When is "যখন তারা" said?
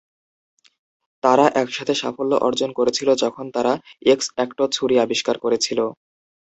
3.23-3.73